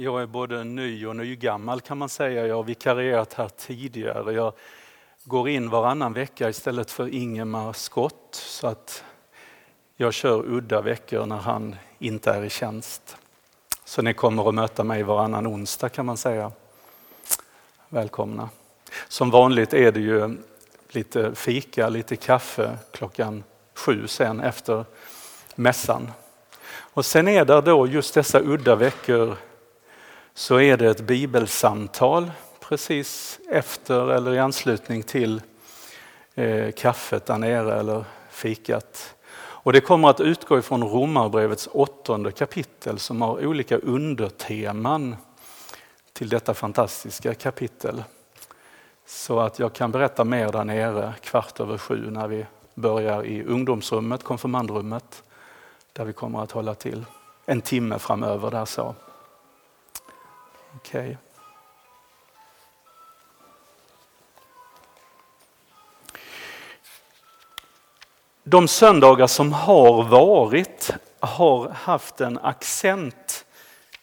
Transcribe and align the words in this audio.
Jag 0.00 0.22
är 0.22 0.26
både 0.26 0.64
ny 0.64 1.06
och 1.06 1.16
nygammal 1.16 1.80
kan 1.80 1.98
man 1.98 2.08
säga. 2.08 2.46
Jag 2.46 2.56
har 2.56 2.62
vikarierat 2.62 3.34
här 3.34 3.48
tidigare. 3.48 4.32
Jag 4.32 4.52
går 5.24 5.48
in 5.48 5.70
varannan 5.70 6.12
vecka 6.12 6.48
istället 6.48 6.90
för 6.90 7.14
Ingemar 7.14 7.72
Skott 7.72 8.28
så 8.30 8.66
att 8.66 9.04
jag 9.96 10.14
kör 10.14 10.46
udda 10.46 10.80
veckor 10.80 11.26
när 11.26 11.36
han 11.36 11.76
inte 11.98 12.30
är 12.30 12.44
i 12.44 12.50
tjänst. 12.50 13.16
Så 13.84 14.02
ni 14.02 14.14
kommer 14.14 14.48
att 14.48 14.54
möta 14.54 14.84
mig 14.84 15.02
varannan 15.02 15.46
onsdag 15.46 15.88
kan 15.88 16.06
man 16.06 16.16
säga. 16.16 16.52
Välkomna. 17.88 18.48
Som 19.08 19.30
vanligt 19.30 19.74
är 19.74 19.92
det 19.92 20.00
ju 20.00 20.36
lite 20.88 21.34
fika, 21.34 21.88
lite 21.88 22.16
kaffe 22.16 22.78
klockan 22.92 23.44
sju 23.74 24.06
sen 24.06 24.40
efter 24.40 24.84
mässan. 25.54 26.10
Och 26.78 27.06
sen 27.06 27.28
är 27.28 27.44
det 27.44 27.60
då 27.60 27.86
just 27.86 28.14
dessa 28.14 28.40
udda 28.40 28.74
veckor 28.74 29.36
så 30.38 30.60
är 30.60 30.76
det 30.76 30.90
ett 30.90 31.00
bibelsamtal 31.00 32.30
precis 32.60 33.40
efter 33.50 34.10
eller 34.10 34.34
i 34.34 34.38
anslutning 34.38 35.02
till 35.02 35.42
eh, 36.34 36.72
kaffet 36.72 37.26
där 37.26 37.38
nere 37.38 37.80
eller 37.80 38.04
fikat. 38.30 39.14
Och 39.38 39.72
det 39.72 39.80
kommer 39.80 40.08
att 40.08 40.20
utgå 40.20 40.58
ifrån 40.58 40.82
Romarbrevets 40.82 41.68
åttonde 41.72 42.32
kapitel 42.32 42.98
som 42.98 43.22
har 43.22 43.46
olika 43.46 43.78
underteman 43.78 45.16
till 46.12 46.28
detta 46.28 46.54
fantastiska 46.54 47.34
kapitel. 47.34 48.04
Så 49.06 49.40
att 49.40 49.58
jag 49.58 49.72
kan 49.72 49.92
berätta 49.92 50.24
mer 50.24 50.52
där 50.52 50.64
nere 50.64 51.14
kvart 51.20 51.60
över 51.60 51.78
sju 51.78 52.10
när 52.10 52.28
vi 52.28 52.46
börjar 52.74 53.26
i 53.26 53.44
ungdomsrummet, 53.44 54.24
konfirmandrummet, 54.24 55.22
där 55.92 56.04
vi 56.04 56.12
kommer 56.12 56.42
att 56.42 56.52
hålla 56.52 56.74
till 56.74 57.04
en 57.46 57.60
timme 57.60 57.98
framöver 57.98 58.50
där 58.50 58.64
så. 58.64 58.94
Okej. 60.78 61.00
Okay. 61.00 61.16
De 68.44 68.68
söndagar 68.68 69.26
som 69.26 69.52
har 69.52 70.02
varit 70.02 70.90
har 71.20 71.68
haft 71.68 72.20
en 72.20 72.38
accent 72.38 73.46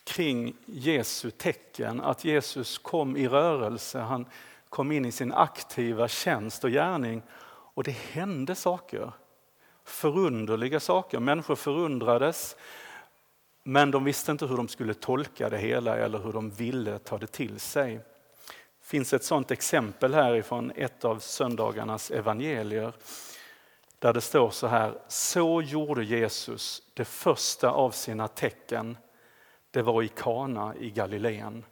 kring 0.04 0.56
Jesu 0.66 1.32
tecken, 1.32 2.02
att 2.02 2.26
Jesus 2.26 2.78
kom 2.78 3.18
i 3.18 3.28
rörelse, 3.28 4.00
han 4.00 4.26
kom 4.70 4.92
in 4.92 5.06
i 5.06 5.12
sin 5.12 5.34
aktiva 5.34 6.08
tjänst 6.08 6.64
och 6.64 6.72
gärning 6.72 7.22
och 7.74 7.84
det 7.84 7.96
hände 8.12 8.56
saker. 8.56 9.12
Förunderliga 9.84 10.80
saker. 10.80 11.20
Människor 11.20 11.56
förundrades 11.56 12.56
men 13.68 13.92
de 13.92 14.04
visste 14.04 14.32
inte 14.32 14.46
hur 14.46 14.58
de 14.58 14.68
skulle 14.68 14.94
tolka 14.94 15.50
det 15.50 15.58
hela 15.58 15.98
eller 15.98 16.20
hur 16.20 16.34
de 16.34 16.50
ville 16.50 17.00
ta 17.00 17.18
det 17.18 17.28
till 17.28 17.60
sig. 17.60 17.96
Det 17.96 18.88
finns 18.88 19.14
ett 19.14 19.24
sådant 19.24 19.52
exempel 19.52 20.14
härifrån 20.14 20.72
ett 20.76 21.06
av 21.06 21.20
söndagarnas 21.20 22.12
evangelier 22.12 22.94
där 24.00 24.14
det 24.14 24.22
står 24.22 24.50
så 24.50 24.68
här. 24.68 24.98
Så 25.08 25.62
gjorde 25.62 26.04
Jesus 26.04 26.82
det 26.94 27.06
första 27.06 27.70
av 27.70 27.92
sina 27.92 28.28
tecken. 28.28 28.98
Det 29.72 29.82
var 29.82 30.04
i 30.04 30.08
Kana 30.08 30.76
i 30.76 30.90
Galileen. 30.90 31.66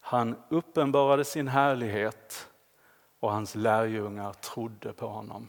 Han 0.00 0.36
uppenbarade 0.48 1.24
sin 1.24 1.48
härlighet 1.48 2.48
och 3.20 3.32
hans 3.32 3.54
lärjungar 3.54 4.32
trodde 4.32 4.92
på 4.92 5.06
honom. 5.06 5.48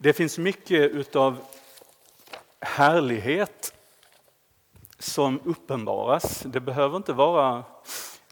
Det 0.00 0.12
finns 0.12 0.38
mycket 0.38 0.90
utav 0.90 1.38
härlighet 2.60 3.74
som 4.98 5.40
uppenbaras. 5.44 6.42
Det 6.46 6.60
behöver 6.60 6.96
inte 6.96 7.12
vara 7.12 7.64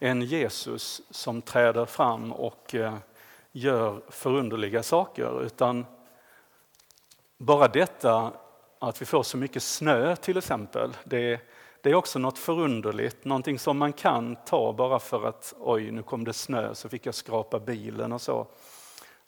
en 0.01 0.23
Jesus 0.23 1.03
som 1.11 1.43
träder 1.43 1.85
fram 1.85 2.33
och 2.33 2.75
eh, 2.75 2.95
gör 3.53 4.01
förunderliga 4.09 4.83
saker 4.83 5.43
utan 5.43 5.87
bara 7.39 7.69
detta 7.69 8.33
att 8.79 9.03
vi 9.03 9.07
får 9.07 9.23
så 9.23 9.37
mycket 9.37 9.63
snö 9.63 10.17
till 10.17 10.37
exempel, 10.37 10.97
det, 11.05 11.41
det 11.81 11.91
är 11.91 11.95
också 11.95 12.19
något 12.19 12.39
förunderligt, 12.39 13.25
någonting 13.25 13.59
som 13.59 13.79
man 13.79 13.93
kan 13.93 14.37
ta 14.37 14.73
bara 14.73 14.99
för 14.99 15.29
att 15.29 15.55
oj, 15.59 15.91
nu 15.91 16.03
kom 16.03 16.25
det 16.25 16.33
snö 16.33 16.75
så 16.75 16.89
fick 16.89 17.07
jag 17.07 17.15
skrapa 17.15 17.59
bilen 17.59 18.13
och 18.13 18.21
så. 18.21 18.47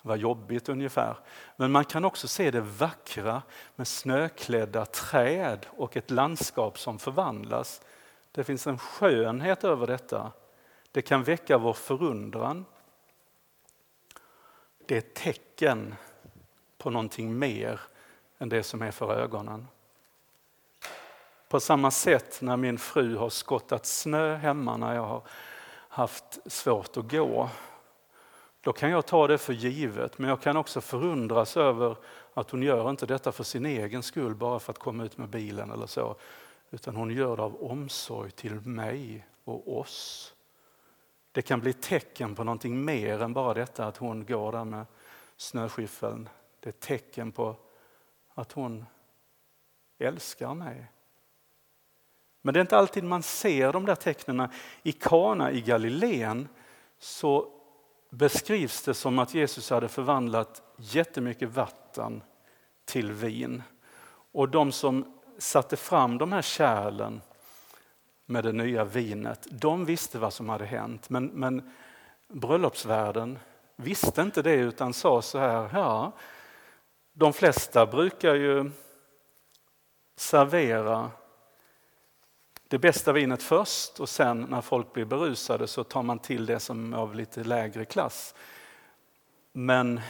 Det 0.02 0.08
var 0.08 0.16
jobbigt 0.16 0.68
ungefär. 0.68 1.16
Men 1.56 1.72
man 1.72 1.84
kan 1.84 2.04
också 2.04 2.28
se 2.28 2.50
det 2.50 2.60
vackra 2.60 3.42
med 3.76 3.88
snöklädda 3.88 4.86
träd 4.86 5.66
och 5.70 5.96
ett 5.96 6.10
landskap 6.10 6.78
som 6.78 6.98
förvandlas. 6.98 7.80
Det 8.32 8.44
finns 8.44 8.66
en 8.66 8.78
skönhet 8.78 9.64
över 9.64 9.86
detta. 9.86 10.32
Det 10.92 11.02
kan 11.02 11.22
väcka 11.22 11.58
vår 11.58 11.72
förundran. 11.72 12.64
Det 14.86 14.94
är 14.94 14.98
ett 14.98 15.14
tecken 15.14 15.94
på 16.78 16.90
någonting 16.90 17.38
mer 17.38 17.80
än 18.38 18.48
det 18.48 18.62
som 18.62 18.82
är 18.82 18.90
för 18.90 19.14
ögonen. 19.14 19.68
På 21.48 21.60
samma 21.60 21.90
sätt 21.90 22.38
när 22.42 22.56
min 22.56 22.78
fru 22.78 23.16
har 23.16 23.30
skottat 23.30 23.86
snö 23.86 24.36
hemma 24.36 24.76
när 24.76 24.94
jag 24.94 25.06
har 25.06 25.22
haft 25.88 26.52
svårt 26.52 26.96
att 26.96 27.10
gå. 27.10 27.50
Då 28.60 28.72
kan 28.72 28.90
jag 28.90 29.06
ta 29.06 29.26
det 29.26 29.38
för 29.38 29.52
givet, 29.52 30.18
men 30.18 30.30
jag 30.30 30.40
kan 30.40 30.56
också 30.56 30.80
förundras 30.80 31.56
över 31.56 31.96
att 32.34 32.50
hon 32.50 32.62
gör 32.62 32.90
inte 32.90 33.06
detta 33.06 33.32
för 33.32 33.44
sin 33.44 33.66
egen 33.66 34.02
skull, 34.02 34.34
bara 34.34 34.58
för 34.58 34.72
att 34.72 34.78
komma 34.78 35.04
ut 35.04 35.18
med 35.18 35.28
bilen 35.28 35.70
eller 35.70 35.86
så. 35.86 36.16
Utan 36.70 36.96
hon 36.96 37.10
gör 37.10 37.36
det 37.36 37.42
av 37.42 37.62
omsorg 37.62 38.30
till 38.30 38.54
mig 38.54 39.26
och 39.44 39.78
oss. 39.78 40.34
Det 41.32 41.42
kan 41.42 41.60
bli 41.60 41.72
tecken 41.72 42.34
på 42.34 42.44
någonting 42.44 42.84
mer 42.84 43.22
än 43.22 43.32
bara 43.32 43.54
detta 43.54 43.86
att 43.86 43.96
hon 43.96 44.26
går 44.26 44.52
där 44.52 44.64
med 44.64 44.86
snöskyffeln. 45.36 46.28
Det 46.60 46.68
är 46.68 46.72
tecken 46.72 47.32
på 47.32 47.56
att 48.34 48.52
hon 48.52 48.84
älskar 49.98 50.54
mig. 50.54 50.86
Men 52.42 52.54
det 52.54 52.58
är 52.58 52.62
inte 52.62 52.78
alltid 52.78 53.04
man 53.04 53.22
ser 53.22 53.72
de 53.72 53.86
där 53.86 53.94
tecknen. 53.94 54.48
I 54.82 54.92
Kana 54.92 55.50
i 55.50 55.60
Galileen 55.60 56.48
så 56.98 57.57
beskrivs 58.10 58.82
det 58.82 58.94
som 58.94 59.18
att 59.18 59.34
Jesus 59.34 59.70
hade 59.70 59.88
förvandlat 59.88 60.62
jättemycket 60.76 61.48
vatten 61.48 62.22
till 62.84 63.12
vin. 63.12 63.62
Och 64.32 64.48
de 64.48 64.72
som 64.72 65.18
satte 65.38 65.76
fram 65.76 66.18
de 66.18 66.32
här 66.32 66.42
kärlen 66.42 67.20
med 68.26 68.44
det 68.44 68.52
nya 68.52 68.84
vinet, 68.84 69.46
de 69.50 69.84
visste 69.84 70.18
vad 70.18 70.32
som 70.32 70.48
hade 70.48 70.66
hänt. 70.66 71.10
Men, 71.10 71.26
men 71.26 71.70
bröllopsvärden 72.28 73.38
visste 73.76 74.22
inte 74.22 74.42
det 74.42 74.54
utan 74.54 74.94
sa 74.94 75.22
så 75.22 75.38
här, 75.38 75.70
ja, 75.72 76.12
de 77.12 77.32
flesta 77.32 77.86
brukar 77.86 78.34
ju 78.34 78.70
servera 80.16 81.10
det 82.68 82.78
bästa 82.78 83.12
vinet 83.12 83.42
först 83.42 84.00
och 84.00 84.08
sen 84.08 84.42
när 84.42 84.60
folk 84.60 84.92
blir 84.92 85.04
berusade 85.04 85.66
så 85.66 85.84
tar 85.84 86.02
man 86.02 86.18
till 86.18 86.46
det 86.46 86.60
som 86.60 86.92
är 86.92 86.98
av 86.98 87.14
lite 87.14 87.44
lägre 87.44 87.84
klass. 87.84 88.34
Men 89.52 90.00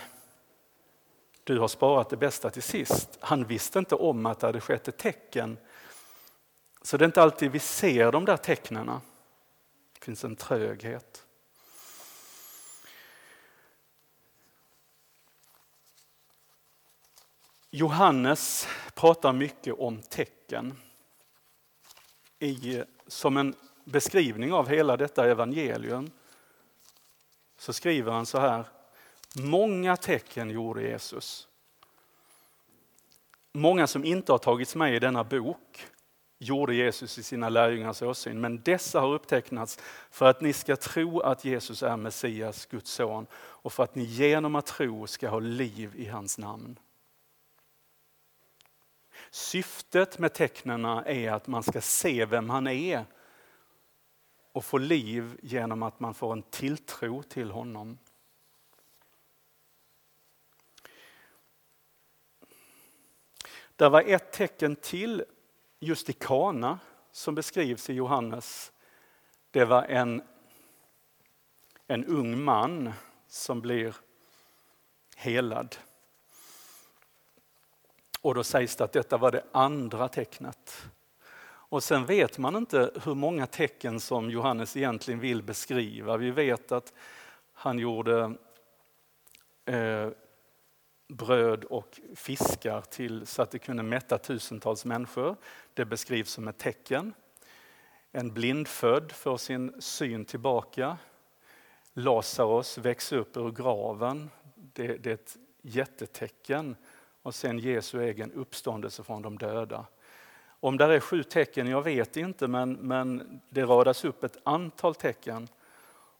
du 1.44 1.58
har 1.58 1.68
sparat 1.68 2.10
det 2.10 2.16
bästa 2.16 2.50
till 2.50 2.62
sist. 2.62 3.18
Han 3.20 3.44
visste 3.44 3.78
inte 3.78 3.94
om 3.94 4.26
att 4.26 4.40
det 4.40 4.46
hade 4.46 4.60
skett 4.60 4.88
ett 4.88 4.98
tecken. 4.98 5.58
Så 6.82 6.96
det 6.96 7.04
är 7.04 7.06
inte 7.06 7.22
alltid 7.22 7.50
vi 7.50 7.58
ser 7.58 8.12
de 8.12 8.24
där 8.24 8.36
tecknen. 8.36 8.86
Det 9.92 10.04
finns 10.04 10.24
en 10.24 10.36
tröghet. 10.36 11.24
Johannes 17.70 18.68
pratar 18.94 19.32
mycket 19.32 19.74
om 19.78 20.02
tecken 20.02 20.74
i, 22.40 22.82
som 23.06 23.36
en 23.36 23.54
beskrivning 23.84 24.52
av 24.52 24.68
hela 24.68 24.96
detta 24.96 25.30
evangelium 25.30 26.10
så 27.58 27.72
skriver 27.72 28.12
han 28.12 28.26
så 28.26 28.38
här. 28.38 28.64
Många 29.34 29.96
tecken 29.96 30.50
gjorde 30.50 30.82
Jesus. 30.82 31.48
Många 33.52 33.86
som 33.86 34.04
inte 34.04 34.32
har 34.32 34.38
tagits 34.38 34.74
med 34.74 34.94
i 34.94 34.98
denna 34.98 35.24
bok 35.24 35.86
gjorde 36.38 36.74
Jesus 36.74 37.18
i 37.18 37.22
sina 37.22 37.48
lärjungars 37.48 38.02
åsyn. 38.02 38.40
Men 38.40 38.62
dessa 38.62 39.00
har 39.00 39.14
upptecknats 39.14 39.78
för 40.10 40.26
att 40.26 40.40
ni 40.40 40.52
ska 40.52 40.76
tro 40.76 41.20
att 41.20 41.44
Jesus 41.44 41.82
är 41.82 41.96
Messias, 41.96 42.66
Guds 42.66 42.90
son 42.90 43.26
och 43.34 43.72
för 43.72 43.82
att 43.82 43.94
ni 43.94 44.04
genom 44.04 44.54
att 44.54 44.66
tro 44.66 45.06
ska 45.06 45.28
ha 45.28 45.38
liv 45.38 45.92
i 45.96 46.06
hans 46.06 46.38
namn. 46.38 46.78
Syftet 49.30 50.18
med 50.18 50.34
tecknen 50.34 50.84
är 50.84 51.32
att 51.32 51.46
man 51.46 51.62
ska 51.62 51.80
se 51.80 52.24
vem 52.24 52.50
han 52.50 52.66
är 52.66 53.04
och 54.52 54.64
få 54.64 54.78
liv 54.78 55.38
genom 55.42 55.82
att 55.82 56.00
man 56.00 56.14
får 56.14 56.32
en 56.32 56.42
tilltro 56.42 57.22
till 57.22 57.50
honom. 57.50 57.98
Det 63.76 63.88
var 63.88 64.02
ett 64.02 64.32
tecken 64.32 64.76
till 64.76 65.24
just 65.78 66.10
i 66.10 66.12
Kana 66.12 66.78
som 67.10 67.34
beskrivs 67.34 67.90
i 67.90 67.92
Johannes, 67.92 68.72
det 69.50 69.64
var 69.64 69.82
en, 69.82 70.22
en 71.86 72.04
ung 72.04 72.44
man 72.44 72.92
som 73.26 73.60
blir 73.60 73.96
helad. 75.16 75.76
Och 78.20 78.34
då 78.34 78.44
sägs 78.44 78.76
det 78.76 78.84
att 78.84 78.92
detta 78.92 79.16
var 79.16 79.30
det 79.30 79.44
andra 79.52 80.08
tecknet. 80.08 80.90
Och 81.70 81.82
sen 81.82 82.06
vet 82.06 82.38
man 82.38 82.56
inte 82.56 82.90
hur 83.04 83.14
många 83.14 83.46
tecken 83.46 84.00
som 84.00 84.30
Johannes 84.30 84.76
egentligen 84.76 85.20
vill 85.20 85.42
beskriva. 85.42 86.16
Vi 86.16 86.30
vet 86.30 86.72
att 86.72 86.92
han 87.52 87.78
gjorde 87.78 88.34
eh, 89.64 90.08
bröd 91.08 91.64
och 91.64 92.00
fiskar 92.14 92.80
till 92.80 93.26
så 93.26 93.42
att 93.42 93.50
det 93.50 93.58
kunde 93.58 93.82
mätta 93.82 94.18
tusentals 94.18 94.84
människor. 94.84 95.36
Det 95.74 95.84
beskrivs 95.84 96.30
som 96.30 96.48
ett 96.48 96.58
tecken. 96.58 97.14
En 98.12 98.32
blindfödd 98.32 99.12
får 99.12 99.36
sin 99.36 99.82
syn 99.82 100.24
tillbaka. 100.24 100.98
Lazarus 101.92 102.78
växer 102.78 103.16
upp 103.16 103.36
ur 103.36 103.50
graven. 103.50 104.30
Det, 104.54 104.96
det 104.96 105.10
är 105.10 105.14
ett 105.14 105.36
jättetecken. 105.62 106.76
Och 107.28 107.34
sen 107.34 107.58
Jesu 107.58 108.02
egen 108.02 108.32
uppståndelse 108.32 109.04
från 109.04 109.22
de 109.22 109.38
döda. 109.38 109.86
Om 110.60 110.76
det 110.76 110.84
är 110.84 111.00
sju 111.00 111.22
tecken, 111.22 111.66
jag 111.66 111.82
vet 111.82 112.16
inte, 112.16 112.48
men, 112.48 112.72
men 112.72 113.40
det 113.48 113.64
radas 113.64 114.04
upp 114.04 114.24
ett 114.24 114.36
antal 114.42 114.94
tecken. 114.94 115.48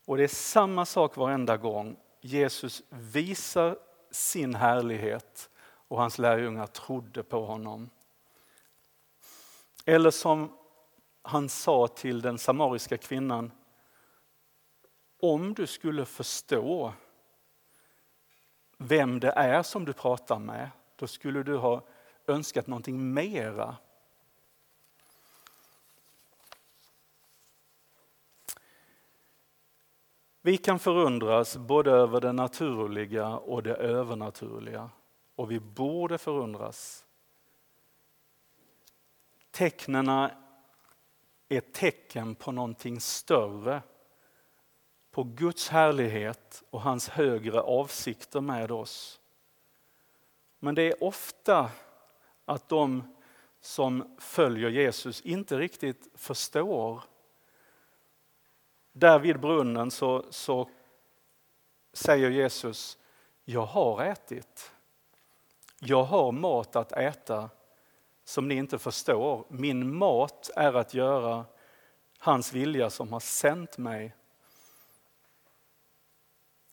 Och 0.05 0.17
det 0.17 0.23
är 0.23 0.29
samma 0.29 0.87
sak 0.87 1.17
varenda 1.17 1.57
gång. 1.57 1.97
Jesus 2.21 2.83
visar 2.91 3.79
sin 4.11 4.55
härlighet 4.55 5.51
och 5.61 5.99
hans 5.99 6.19
lärjungar 6.19 6.67
trodde 6.67 7.23
på 7.23 7.45
honom. 7.45 7.91
Eller 9.85 10.11
som 10.11 10.53
han 11.23 11.49
sa 11.49 11.89
till 11.89 12.21
den 12.21 12.39
samariska 12.39 12.97
kvinnan, 12.97 13.53
om 15.21 15.55
du 15.55 15.67
skulle 15.67 16.05
förstå 16.05 16.93
vem 18.79 19.21
det 19.21 19.31
är 19.31 19.63
som 19.63 19.85
du 19.85 19.93
pratar 19.93 20.39
med, 20.39 20.71
då 20.99 21.07
skulle 21.07 21.43
du 21.43 21.57
ha 21.57 21.83
önskat 22.27 22.67
någonting 22.67 23.15
mera. 23.15 23.77
Vi 30.43 30.57
kan 30.57 30.79
förundras 30.79 31.57
både 31.57 31.91
över 31.91 32.21
det 32.21 32.33
naturliga 32.33 33.29
och 33.29 33.63
det 33.63 33.75
övernaturliga. 33.75 34.91
Och 35.35 35.51
vi 35.51 35.61
borde 35.61 36.19
förundras. 36.19 37.05
Tecknen 39.51 40.09
är 41.49 41.61
tecken 41.61 42.35
på 42.35 42.53
någonting 42.53 43.01
större. 43.01 43.83
På 45.11 45.25
Guds 45.25 45.69
härlighet 45.69 46.63
och 46.71 46.81
hans 46.81 47.09
högre 47.09 47.61
avsikter 47.61 48.41
med 48.41 48.71
oss. 48.71 49.21
Men 50.59 50.75
det 50.75 50.83
är 50.83 51.05
ofta 51.05 51.71
att 52.45 52.69
de 52.69 53.15
som 53.61 54.17
följer 54.19 54.71
Jesus 54.71 55.21
inte 55.21 55.59
riktigt 55.59 56.09
förstår 56.15 57.03
där 58.93 59.19
vid 59.19 59.41
brunnen 59.41 59.91
så, 59.91 60.25
så 60.31 60.69
säger 61.93 62.31
Jesus, 62.31 62.99
jag 63.45 63.67
har 63.67 64.05
ätit. 64.05 64.73
Jag 65.79 66.03
har 66.05 66.33
mat 66.33 66.77
att 66.77 66.93
äta 66.93 67.51
som 68.25 68.49
ni 68.49 68.55
inte 68.55 68.79
förstår. 68.79 69.45
Min 69.49 69.95
mat 69.95 70.51
är 70.57 70.75
att 70.75 70.95
göra 70.95 71.45
hans 72.19 72.53
vilja 72.53 72.91
som 72.91 73.13
har 73.13 73.21
sänt 73.21 73.79
mig. 73.79 74.15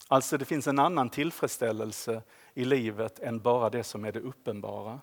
Alltså 0.08 0.38
det 0.38 0.46
finns 0.46 0.68
en 0.68 0.80
annan 0.80 1.10
tillfredsställelse 1.10 2.24
i 2.54 2.66
livet 2.66 3.20
än 3.20 3.40
bara 3.40 3.70
det 3.70 3.84
som 3.84 4.06
är 4.06 4.12
det 4.12 4.20
uppenbara. 4.20 5.02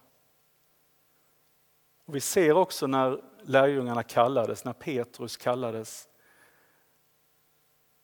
Och 2.05 2.17
vi 2.17 2.21
ser 2.21 2.53
också 2.53 2.87
när 2.87 3.23
lärjungarna 3.43 4.03
kallades, 4.03 4.65
när 4.65 4.73
Petrus 4.73 5.37
kallades, 5.37 6.09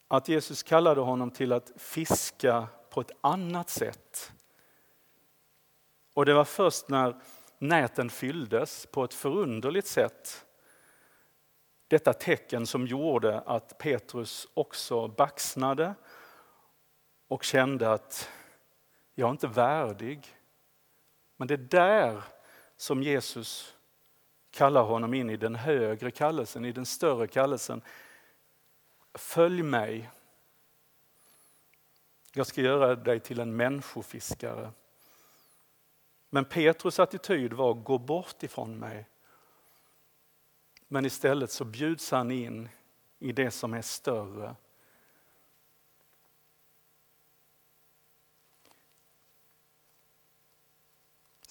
att 0.09 0.29
Jesus 0.29 0.63
kallade 0.63 1.01
honom 1.01 1.31
till 1.31 1.53
att 1.53 1.73
fiska 1.77 2.67
på 2.91 3.01
ett 3.01 3.11
annat 3.21 3.71
sätt. 3.71 4.33
Och 6.15 6.27
det 6.27 6.35
var 6.35 6.45
först 6.45 6.89
när 6.89 7.21
näten 7.59 8.11
fylldes 8.11 8.87
på 8.87 9.05
ett 9.05 9.15
förunderligt 9.15 9.87
sätt 9.87 10.45
detta 11.89 12.13
tecken 12.13 12.67
som 12.67 12.87
gjorde 12.87 13.41
att 13.41 13.79
Petrus 13.79 14.49
också 14.55 15.09
baxnade 15.09 15.95
och 17.29 17.45
kände 17.45 17.93
att 17.93 18.31
jag 19.15 19.27
är 19.27 19.31
inte 19.31 19.47
värdig. 19.47 20.37
Men 21.37 21.49
det 21.49 21.55
är 21.55 21.59
där 21.59 22.23
som 22.77 23.03
Jesus 23.03 23.77
kallar 24.51 24.83
honom 24.83 25.15
in 25.15 25.31
i 25.31 25.37
den 25.37 25.55
högre 25.55 26.11
kallelsen, 26.11 26.65
i 26.65 26.73
den 26.73 26.87
större 26.87 27.27
kallelsen. 27.27 27.83
Följ 29.15 29.63
mig. 29.63 30.11
Jag 32.33 32.47
ska 32.47 32.61
göra 32.61 32.95
dig 32.95 33.21
till 33.21 33.41
en 33.41 33.57
människofiskare. 33.57 34.73
Men 36.31 36.45
Petrus 36.45 36.99
attityd 36.99 37.53
var 37.53 37.75
gå 37.75 37.99
bort 37.99 38.43
ifrån 38.43 38.79
mig. 38.79 39.09
Men 40.89 41.05
istället 41.05 41.51
så 41.51 41.65
bjuds 41.65 42.11
han 42.11 42.31
in 42.31 42.69
i 43.19 43.33
det 43.33 43.51
som 43.51 43.75
är 43.75 43.83
större. 43.83 44.57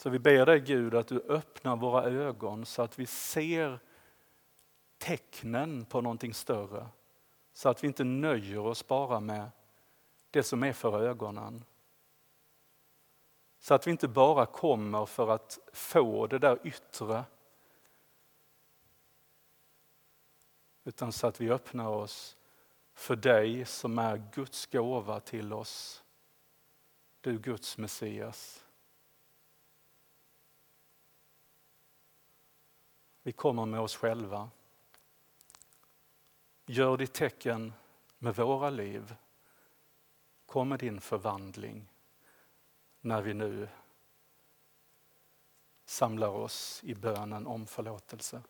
Så 0.08 0.12
vi 0.12 0.20
ber 0.20 0.46
dig 0.46 0.60
Gud 0.60 0.96
att 0.96 1.08
du 1.08 1.20
öppnar 1.20 1.76
våra 1.76 2.04
ögon 2.04 2.66
så 2.66 2.82
att 2.82 3.00
vi 3.00 3.06
ser 3.06 3.80
tecknen 4.98 5.86
på 5.86 6.02
någonting 6.02 6.34
större. 6.34 6.88
Så 7.54 7.70
att 7.70 7.84
vi 7.84 7.88
inte 7.88 8.04
nöjer 8.04 8.60
oss 8.60 8.88
bara 8.88 9.20
med 9.20 9.50
det 10.32 10.44
som 10.44 10.64
är 10.64 10.74
för 10.74 11.02
ögonen. 11.02 11.64
Så 13.60 13.74
att 13.74 13.88
vi 13.88 13.92
inte 13.92 14.08
bara 14.08 14.46
kommer 14.46 15.06
för 15.06 15.30
att 15.30 15.60
få 15.74 16.28
det 16.28 16.40
där 16.40 16.60
yttre. 16.64 17.24
Utan 20.84 21.12
så 21.12 21.28
att 21.28 21.42
vi 21.42 21.52
öppnar 21.52 21.88
oss 21.90 22.38
för 22.94 23.16
dig 23.16 23.66
som 23.66 24.00
är 24.00 24.24
Guds 24.34 24.66
gåva 24.66 25.20
till 25.20 25.54
oss. 25.54 26.04
Du 27.22 27.40
Guds 27.40 27.78
Messias. 27.78 28.64
Vi 33.28 33.34
kommer 33.34 33.66
med 33.66 33.80
oss 33.80 33.96
själva. 33.96 34.50
Gör 36.66 36.98
ditt 36.98 37.14
tecken 37.14 37.74
med 38.18 38.36
våra 38.36 38.70
liv. 38.70 39.16
Kom 40.46 40.70
med 40.70 40.80
din 40.80 41.02
förvandling 41.02 41.92
när 43.02 43.22
vi 43.22 43.34
nu 43.34 43.70
samlar 45.86 46.28
oss 46.28 46.82
i 46.84 46.96
bönen 46.96 47.48
om 47.48 47.66
förlåtelse. 47.66 48.42